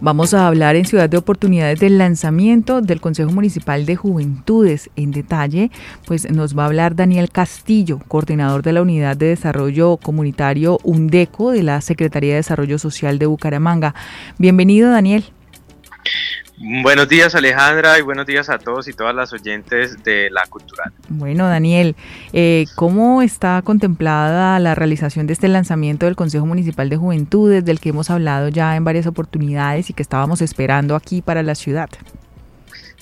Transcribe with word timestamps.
Vamos 0.00 0.32
a 0.32 0.46
hablar 0.46 0.76
en 0.76 0.84
Ciudad 0.84 1.10
de 1.10 1.16
Oportunidades 1.16 1.80
del 1.80 1.98
lanzamiento 1.98 2.80
del 2.80 3.00
Consejo 3.00 3.32
Municipal 3.32 3.84
de 3.84 3.96
Juventudes. 3.96 4.90
En 4.94 5.10
detalle, 5.10 5.72
pues 6.06 6.30
nos 6.30 6.56
va 6.56 6.62
a 6.62 6.66
hablar 6.66 6.94
Daniel 6.94 7.30
Castillo, 7.32 7.98
coordinador 8.06 8.62
de 8.62 8.72
la 8.72 8.82
Unidad 8.82 9.16
de 9.16 9.26
Desarrollo 9.26 9.96
Comunitario 9.96 10.78
UNDECO 10.84 11.50
de 11.50 11.64
la 11.64 11.80
Secretaría 11.80 12.30
de 12.30 12.36
Desarrollo 12.36 12.78
Social 12.78 13.18
de 13.18 13.26
Bucaramanga. 13.26 13.96
Bienvenido, 14.38 14.88
Daniel. 14.88 15.24
Buenos 16.60 17.08
días 17.08 17.36
Alejandra 17.36 18.00
y 18.00 18.02
buenos 18.02 18.26
días 18.26 18.48
a 18.48 18.58
todos 18.58 18.88
y 18.88 18.92
todas 18.92 19.14
las 19.14 19.32
oyentes 19.32 20.02
de 20.02 20.28
La 20.30 20.44
Cultural. 20.46 20.92
Bueno 21.08 21.46
Daniel, 21.46 21.94
eh, 22.32 22.66
¿cómo 22.74 23.22
está 23.22 23.62
contemplada 23.62 24.58
la 24.58 24.74
realización 24.74 25.28
de 25.28 25.34
este 25.34 25.46
lanzamiento 25.46 26.06
del 26.06 26.16
Consejo 26.16 26.46
Municipal 26.46 26.88
de 26.88 26.96
Juventudes 26.96 27.64
del 27.64 27.78
que 27.78 27.90
hemos 27.90 28.10
hablado 28.10 28.48
ya 28.48 28.74
en 28.74 28.82
varias 28.82 29.06
oportunidades 29.06 29.88
y 29.88 29.92
que 29.92 30.02
estábamos 30.02 30.42
esperando 30.42 30.96
aquí 30.96 31.22
para 31.22 31.44
la 31.44 31.54
ciudad? 31.54 31.90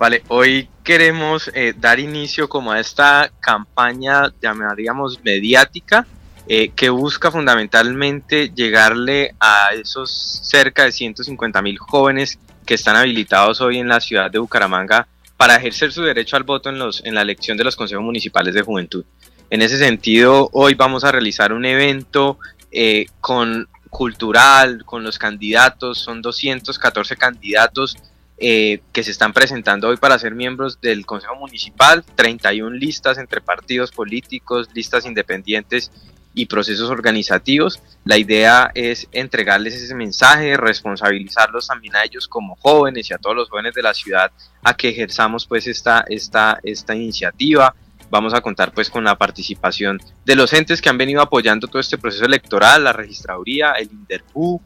Vale, 0.00 0.24
hoy 0.26 0.68
queremos 0.82 1.48
eh, 1.54 1.74
dar 1.78 2.00
inicio 2.00 2.48
como 2.48 2.72
a 2.72 2.80
esta 2.80 3.30
campaña, 3.38 4.32
llamaríamos 4.42 5.20
mediática, 5.22 6.04
eh, 6.48 6.70
que 6.70 6.90
busca 6.90 7.30
fundamentalmente 7.30 8.50
llegarle 8.50 9.36
a 9.38 9.68
esos 9.74 10.40
cerca 10.42 10.84
de 10.84 10.92
150 10.92 11.62
mil 11.62 11.78
jóvenes 11.78 12.38
que 12.64 12.74
están 12.74 12.96
habilitados 12.96 13.60
hoy 13.60 13.78
en 13.78 13.88
la 13.88 14.00
ciudad 14.00 14.30
de 14.30 14.38
Bucaramanga 14.38 15.06
para 15.36 15.56
ejercer 15.56 15.92
su 15.92 16.02
derecho 16.02 16.36
al 16.36 16.44
voto 16.44 16.68
en, 16.68 16.78
los, 16.78 17.04
en 17.04 17.14
la 17.14 17.22
elección 17.22 17.56
de 17.56 17.64
los 17.64 17.76
consejos 17.76 18.04
municipales 18.04 18.54
de 18.54 18.62
juventud. 18.62 19.04
En 19.50 19.62
ese 19.62 19.78
sentido, 19.78 20.48
hoy 20.52 20.74
vamos 20.74 21.04
a 21.04 21.12
realizar 21.12 21.52
un 21.52 21.64
evento 21.64 22.38
eh, 22.70 23.06
con 23.20 23.68
cultural, 23.90 24.84
con 24.84 25.04
los 25.04 25.18
candidatos, 25.18 25.98
son 25.98 26.20
214 26.20 27.16
candidatos 27.16 27.96
eh, 28.38 28.80
que 28.92 29.04
se 29.04 29.12
están 29.12 29.32
presentando 29.32 29.88
hoy 29.88 29.96
para 29.96 30.18
ser 30.18 30.34
miembros 30.34 30.80
del 30.80 31.06
Consejo 31.06 31.36
Municipal, 31.36 32.04
31 32.16 32.70
listas 32.70 33.18
entre 33.18 33.40
partidos 33.40 33.92
políticos, 33.92 34.68
listas 34.74 35.06
independientes 35.06 35.92
y 36.34 36.46
procesos 36.46 36.90
organizativos. 36.90 37.80
La 38.04 38.18
idea 38.18 38.70
es 38.74 39.08
entregarles 39.12 39.74
ese 39.74 39.94
mensaje, 39.94 40.56
responsabilizarlos 40.56 41.68
también 41.68 41.96
a 41.96 42.04
ellos 42.04 42.28
como 42.28 42.56
jóvenes 42.56 43.08
y 43.10 43.14
a 43.14 43.18
todos 43.18 43.36
los 43.36 43.48
jóvenes 43.48 43.74
de 43.74 43.82
la 43.82 43.94
ciudad 43.94 44.32
a 44.62 44.76
que 44.76 44.88
ejerzamos 44.88 45.46
pues 45.46 45.66
esta, 45.66 46.04
esta, 46.08 46.58
esta 46.62 46.94
iniciativa. 46.94 47.74
Vamos 48.10 48.34
a 48.34 48.40
contar 48.40 48.72
pues 48.72 48.90
con 48.90 49.04
la 49.04 49.16
participación 49.16 50.00
de 50.24 50.36
los 50.36 50.52
entes 50.52 50.82
que 50.82 50.88
han 50.88 50.98
venido 50.98 51.22
apoyando 51.22 51.66
todo 51.66 51.80
este 51.80 51.98
proceso 51.98 52.24
electoral, 52.24 52.84
la 52.84 52.92
registraduría, 52.92 53.72
el 53.72 53.90
INDERPU, 53.90 54.60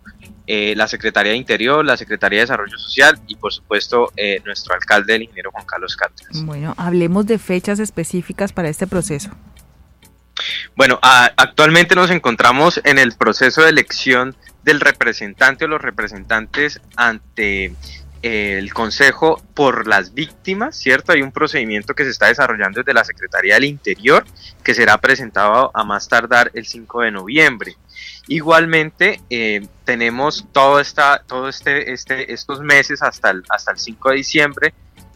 eh, 0.47 0.75
la 0.77 0.89
Secretaría 0.89 1.33
de 1.33 1.39
Interior, 1.39 1.85
la 1.85 1.97
Secretaría 1.97 2.39
de 2.39 2.45
Desarrollo 2.45 2.79
Social 2.79 3.19
y 3.27 3.37
por 3.37 3.53
supuesto 3.53 4.13
eh, 4.17 4.41
nuestro 4.45 4.75
alcalde, 4.75 5.15
el 5.15 5.23
ingeniero 5.23 5.51
Juan 5.51 5.65
Carlos 5.67 5.95
Cárdenas. 5.95 6.45
Bueno, 6.45 6.75
hablemos 6.77 7.27
de 7.27 7.39
fechas 7.39 7.79
específicas 7.79 8.53
para 8.53 8.69
este 8.69 8.87
proceso. 8.87 9.31
Bueno, 10.79 11.01
actualmente 11.03 11.97
nos 11.97 12.13
encontramos 12.13 12.81
en 12.85 13.01
el 13.01 13.17
proceso 13.17 13.63
de 13.63 13.71
elección 13.71 14.37
del 14.63 14.79
representante 14.79 15.65
o 15.65 15.69
los 15.69 15.83
representantes 15.83 16.81
ante 16.95 17.75
eh, 18.23 18.59
el 18.59 18.73
Consejo 18.73 19.43
por 19.55 19.89
las 19.89 20.15
víctimas, 20.15 20.77
¿cierto? 20.77 21.11
Hay 21.11 21.23
un 21.23 21.33
procedimiento 21.33 21.97
que 21.97 22.05
se 22.05 22.11
está 22.11 22.29
desarrollando 22.29 22.79
desde 22.79 22.95
la 22.95 23.03
Secretaría 23.03 23.55
del 23.55 23.65
Interior 23.65 24.25
que 24.63 24.73
será 24.73 24.99
presentado 24.99 25.73
a 25.75 25.83
más 25.83 26.07
tardar 26.07 26.53
el 26.55 26.65
5 26.65 27.01
de 27.01 27.11
noviembre. 27.11 27.77
Igualmente, 28.29 29.21
eh, 29.31 29.67
tenemos 29.85 30.47
todo, 30.53 30.79
esta, 30.79 31.25
todo 31.27 31.49
este, 31.49 31.93
este, 31.93 32.33
estos 32.33 32.61
meses 32.61 33.03
hasta 33.03 33.31
el, 33.31 33.43
hasta 33.49 33.73
el 33.73 33.79
5 33.81 34.11
de 34.11 34.15
diciembre 34.15 34.75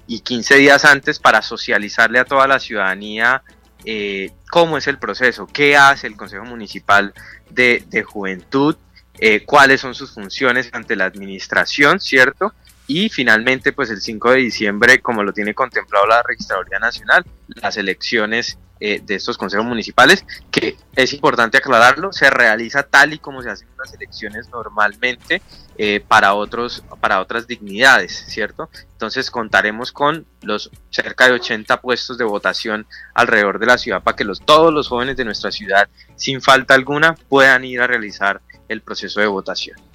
y 0.08 0.18
15 0.22 0.56
días 0.56 0.84
antes 0.84 1.20
para 1.20 1.40
socializarle 1.40 2.18
a 2.18 2.24
toda 2.24 2.48
la 2.48 2.58
ciudadanía 2.58 3.44
eh, 3.84 4.30
cómo 4.50 4.76
es 4.78 4.86
el 4.86 4.98
proceso, 4.98 5.46
qué 5.46 5.76
hace 5.76 6.06
el 6.06 6.16
Consejo 6.16 6.44
Municipal 6.44 7.12
de, 7.50 8.04
Juventud, 8.06 8.76
eh, 9.18 9.44
cuáles 9.44 9.80
son 9.80 9.94
sus 9.94 10.12
funciones 10.12 10.70
ante 10.72 10.96
la 10.96 11.04
administración, 11.04 12.00
¿cierto? 12.00 12.52
Y 12.86 13.08
finalmente, 13.08 13.72
pues 13.72 13.90
el 13.90 14.00
5 14.00 14.32
de 14.32 14.38
diciembre, 14.38 15.00
como 15.00 15.22
lo 15.22 15.32
tiene 15.32 15.54
contemplado 15.54 16.06
la 16.06 16.22
Registraduría 16.22 16.78
Nacional, 16.78 17.24
las 17.48 17.76
elecciones 17.76 18.58
eh, 18.84 19.00
de 19.00 19.14
estos 19.14 19.38
consejos 19.38 19.64
municipales, 19.64 20.24
que 20.50 20.76
es 20.96 21.12
importante 21.12 21.56
aclararlo, 21.56 22.12
se 22.12 22.28
realiza 22.30 22.82
tal 22.82 23.12
y 23.12 23.20
como 23.20 23.40
se 23.40 23.48
hacen 23.48 23.68
las 23.78 23.94
elecciones 23.94 24.48
normalmente 24.48 25.40
eh, 25.78 26.04
para, 26.08 26.34
otros, 26.34 26.82
para 27.00 27.20
otras 27.20 27.46
dignidades, 27.46 28.12
¿cierto? 28.26 28.68
Entonces 28.90 29.30
contaremos 29.30 29.92
con 29.92 30.26
los 30.40 30.68
cerca 30.90 31.28
de 31.28 31.34
80 31.34 31.80
puestos 31.80 32.18
de 32.18 32.24
votación 32.24 32.84
alrededor 33.14 33.60
de 33.60 33.66
la 33.66 33.78
ciudad 33.78 34.02
para 34.02 34.16
que 34.16 34.24
los, 34.24 34.40
todos 34.40 34.74
los 34.74 34.88
jóvenes 34.88 35.16
de 35.16 35.26
nuestra 35.26 35.52
ciudad, 35.52 35.88
sin 36.16 36.42
falta 36.42 36.74
alguna, 36.74 37.14
puedan 37.28 37.64
ir 37.64 37.80
a 37.80 37.86
realizar 37.86 38.40
el 38.66 38.80
proceso 38.80 39.20
de 39.20 39.28
votación. 39.28 39.91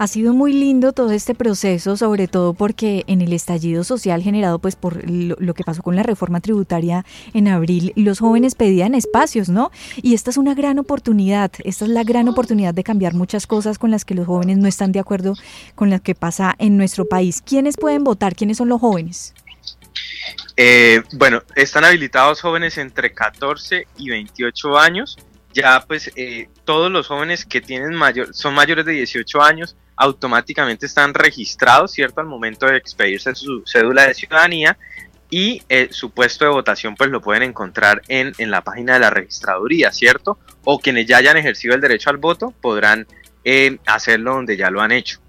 Ha 0.00 0.06
sido 0.06 0.32
muy 0.32 0.54
lindo 0.54 0.94
todo 0.94 1.10
este 1.10 1.34
proceso, 1.34 1.94
sobre 1.94 2.26
todo 2.26 2.54
porque 2.54 3.04
en 3.06 3.20
el 3.20 3.34
estallido 3.34 3.84
social 3.84 4.22
generado 4.22 4.58
pues 4.58 4.74
por 4.74 5.02
lo, 5.06 5.52
que 5.52 5.62
pasó 5.62 5.82
con 5.82 5.94
la 5.94 6.02
reforma 6.02 6.40
tributaria 6.40 7.04
en 7.34 7.48
abril, 7.48 7.92
los 7.96 8.18
jóvenes 8.18 8.54
pedían 8.54 8.94
espacios, 8.94 9.50
¿no? 9.50 9.70
Y 9.96 10.14
esta 10.14 10.30
es 10.30 10.38
una 10.38 10.54
gran 10.54 10.78
oportunidad, 10.78 11.52
esta 11.64 11.84
es 11.84 11.90
la 11.90 12.02
gran 12.02 12.28
oportunidad 12.30 12.72
de 12.72 12.82
cambiar 12.82 13.12
muchas 13.12 13.46
cosas 13.46 13.78
con 13.78 13.90
las 13.90 14.06
que 14.06 14.14
los 14.14 14.26
jóvenes 14.26 14.56
no 14.56 14.68
están 14.68 14.90
de 14.90 15.00
acuerdo 15.00 15.34
con 15.74 15.90
las 15.90 16.00
que 16.00 16.14
pasa 16.14 16.54
en 16.58 16.78
nuestro 16.78 17.06
país. 17.06 17.42
¿Quiénes 17.42 17.76
pueden 17.76 18.02
votar? 18.02 18.34
¿Quiénes 18.34 18.56
son 18.56 18.70
los 18.70 18.80
jóvenes? 18.80 19.34
Eh, 20.56 21.02
bueno, 21.12 21.42
están 21.54 21.84
habilitados 21.84 22.40
jóvenes 22.40 22.78
entre 22.78 23.12
14 23.12 23.86
y 23.98 24.08
28 24.08 24.78
años. 24.78 25.18
Ya 25.52 25.84
pues 25.86 26.10
eh, 26.16 26.48
todos 26.64 26.90
los 26.90 27.08
jóvenes 27.08 27.44
que 27.44 27.60
tienen 27.60 27.92
mayor, 27.92 28.32
son 28.32 28.54
mayores 28.54 28.86
de 28.86 28.92
18 28.92 29.42
años 29.42 29.76
automáticamente 30.00 30.86
están 30.86 31.12
registrados, 31.12 31.92
¿cierto? 31.92 32.22
Al 32.22 32.26
momento 32.26 32.64
de 32.64 32.78
expedirse 32.78 33.34
su 33.34 33.62
cédula 33.66 34.06
de 34.06 34.14
ciudadanía 34.14 34.78
y 35.28 35.62
eh, 35.68 35.88
su 35.90 36.10
puesto 36.10 36.46
de 36.46 36.50
votación 36.50 36.94
pues 36.96 37.10
lo 37.10 37.20
pueden 37.20 37.42
encontrar 37.42 38.00
en, 38.08 38.32
la 38.50 38.62
página 38.62 38.94
de 38.94 39.00
la 39.00 39.10
registraduría, 39.10 39.92
¿cierto? 39.92 40.38
O 40.64 40.78
quienes 40.78 41.06
ya 41.06 41.18
hayan 41.18 41.36
ejercido 41.36 41.74
el 41.74 41.82
derecho 41.82 42.08
al 42.08 42.16
voto 42.16 42.54
podrán 42.62 43.06
eh, 43.44 43.78
hacerlo 43.84 44.32
donde 44.32 44.56
ya 44.56 44.70
lo 44.70 44.80
han 44.80 44.92
hecho. 44.92 45.20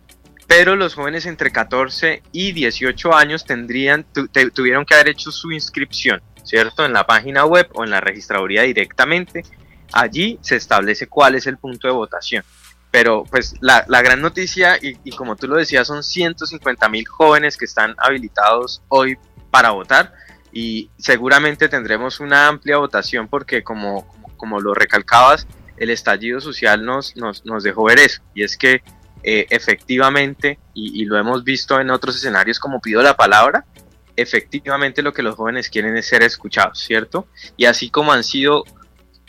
Pero 0.48 0.78
los 0.78 0.96
jóvenes 0.96 1.26
entre 1.26 1.52
14 1.52 2.24
y 2.32 2.54
18 2.54 3.14
años 3.14 3.44
tendrían, 3.44 4.06
tuvieron 4.54 4.86
que 4.86 4.94
haber 4.94 5.10
hecho 5.10 5.32
su 5.32 5.52
inscripción, 5.52 6.22
¿cierto? 6.46 6.86
En 6.86 6.94
la 6.94 7.06
página 7.06 7.44
web 7.44 7.68
o 7.74 7.84
en 7.84 7.90
la 7.90 8.00
registraduría 8.00 8.62
directamente. 8.62 9.44
Allí 9.92 10.40
se 10.42 10.56
establece 10.56 11.08
cuál 11.08 11.36
es 11.36 11.46
el 11.46 11.58
punto 11.58 11.90
de 11.90 11.94
votación. 11.94 12.46
Pero 12.92 13.24
pues 13.24 13.56
la, 13.62 13.84
gran 13.88 14.22
noticia, 14.22 14.78
y, 14.82 15.12
como 15.12 15.36
tú 15.38 15.48
lo 15.48 15.56
decías, 15.56 15.88
son 15.88 16.04
150 16.04 16.90
mil 16.90 17.08
jóvenes 17.08 17.58
que 17.58 17.66
están 17.66 17.96
habilitados 17.98 18.82
hoy 18.90 19.18
para 19.50 19.72
votar 19.72 20.14
y 20.52 20.90
seguramente 20.98 21.70
tendremos 21.70 22.20
una 22.20 22.48
amplia 22.48 22.78
votación 22.78 23.30
porque 23.30 23.64
como, 23.64 24.06
como 24.36 24.60
lo 24.60 24.74
recalcabas, 24.74 25.48
el 25.78 25.90
estallido 25.90 26.42
social 26.42 26.84
nos, 26.84 27.16
nos, 27.16 27.46
nos 27.46 27.64
dejó 27.64 27.86
ver 27.86 28.00
eso. 28.00 28.22
Y 28.36 28.44
es 28.44 28.58
que 28.58 28.84
eh, 29.24 29.48
efectivamente, 29.50 30.60
y, 30.74 31.02
y, 31.02 31.06
lo 31.06 31.18
hemos 31.18 31.44
visto 31.44 31.80
en 31.80 31.92
otros 31.92 32.18
escenarios 32.18 32.60
como 32.60 32.82
pido 32.82 33.02
la 33.02 33.16
palabra, 33.16 33.66
efectivamente 34.16 35.02
lo 35.02 35.14
que 35.14 35.24
los 35.24 35.36
jóvenes 35.36 35.70
quieren 35.70 35.96
es 35.96 36.08
ser 36.08 36.24
escuchados, 36.24 36.80
¿cierto? 36.80 37.28
Y 37.56 37.66
así 37.66 37.90
como 37.90 38.12
han 38.12 38.24
sido 38.24 38.64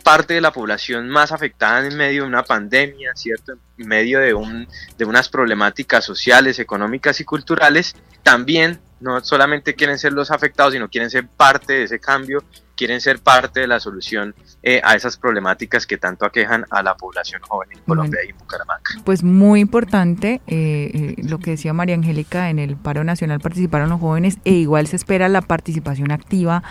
parte 0.03 0.35
de 0.35 0.41
la 0.41 0.53
población 0.53 1.09
más 1.09 1.33
afectada 1.33 1.87
en 1.87 1.97
medio 1.97 2.23
de 2.23 2.29
una 2.29 2.43
pandemia, 2.43 3.13
¿cierto? 3.15 3.55
Medio 3.87 4.21
de, 4.21 4.35
un, 4.35 4.69
de 4.99 5.05
unas 5.05 5.29
problemáticas 5.29 6.05
sociales, 6.05 6.59
económicas 6.59 7.21
y 7.21 7.25
culturales, 7.25 7.95
también 8.23 8.81
no 9.01 9.21
solamente 9.25 9.75
quieren 9.75 9.99
ser 9.99 10.13
los 10.13 10.31
afectados, 10.31 10.73
sino 10.75 10.89
quieren 10.89 11.11
ser 11.11 11.27
parte 11.27 11.73
de 11.73 11.83
ese 11.85 11.99
cambio 11.99 12.45
quieren 12.77 13.01
ser 13.01 13.21
parte 13.21 13.61
de 13.61 13.67
la 13.67 13.81
solución 13.81 14.35
eh, 14.63 14.81
a 14.85 14.95
esas 14.95 15.17
problemáticas 15.17 15.87
que 15.87 15.99
tanto 15.99 16.25
aquejan 16.25 16.65
a 16.71 16.83
la 16.83 16.97
población 16.97 17.41
joven 17.43 17.69
en 17.73 17.79
Colombia 17.81 18.21
y 18.27 18.31
en 18.31 18.39
Bucaramanga. 18.39 18.83
Pues 19.05 19.23
muy 19.23 19.61
importante 19.61 20.41
eh, 20.47 20.91
eh, 20.93 21.15
lo 21.23 21.39
que 21.39 21.53
decía 21.53 21.73
María 21.73 21.95
Angélica, 21.95 22.51
en 22.51 22.59
el 22.59 22.77
paro 22.77 23.05
nacional 23.05 23.41
participaron 23.41 23.91
los 23.91 24.01
jóvenes 24.01 24.39
e 24.45 24.53
igual 24.55 24.87
se 24.87 24.97
espera 24.97 25.29
la 25.29 25.43
participación 25.43 26.11
activa 26.11 26.63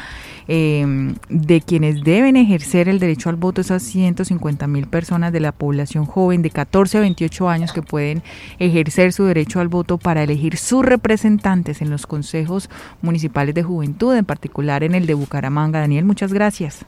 de 0.47 1.63
quienes 1.65 2.03
deben 2.03 2.35
ejercer 2.35 2.89
el 2.89 2.99
derecho 2.99 3.29
al 3.29 3.37
voto, 3.37 3.61
esas 3.61 3.83
150 3.83 4.67
mil 4.67 4.85
personas 4.85 5.31
de 5.31 5.39
la 5.39 5.53
población 5.53 6.05
joven 6.05 6.41
de 6.41 6.49
14 6.49 6.97
a 6.97 7.00
28 7.01 7.49
años 7.49 7.73
que 7.73 7.81
pueden 7.81 8.23
ejercer 8.59 9.13
su 9.13 9.25
derecho 9.25 9.59
al 9.59 9.67
voto 9.67 9.97
para 9.97 10.23
elegir 10.23 10.57
sus 10.57 10.85
representantes 10.85 11.81
en 11.81 11.89
los 11.89 12.07
consejos 12.07 12.69
municipales 13.01 13.53
de 13.53 13.63
juventud, 13.63 14.15
en 14.15 14.25
particular 14.25 14.83
en 14.83 14.95
el 14.95 15.05
de 15.05 15.13
Bucaramanga. 15.13 15.79
Daniel, 15.79 16.05
muchas 16.05 16.33
gracias. 16.33 16.85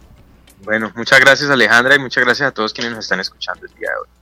Bueno, 0.63 0.91
muchas 0.95 1.19
gracias 1.19 1.49
Alejandra 1.49 1.95
y 1.95 1.99
muchas 1.99 2.23
gracias 2.23 2.47
a 2.47 2.51
todos 2.51 2.73
quienes 2.73 2.93
nos 2.93 3.05
están 3.05 3.19
escuchando 3.19 3.65
el 3.65 3.73
día 3.73 3.89
de 3.89 3.95
hoy. 4.01 4.12